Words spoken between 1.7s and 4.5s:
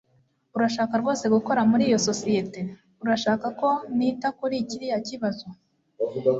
iyo sosiyete? Urashaka ko nita